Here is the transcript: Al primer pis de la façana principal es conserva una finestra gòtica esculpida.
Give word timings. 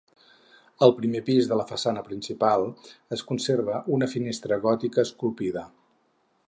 Al 0.85 0.93
primer 0.99 1.19
pis 1.27 1.49
de 1.51 1.59
la 1.59 1.65
façana 1.71 2.03
principal 2.07 2.65
es 3.17 3.23
conserva 3.33 3.79
una 3.99 4.11
finestra 4.17 4.61
gòtica 4.69 5.07
esculpida. 5.09 5.69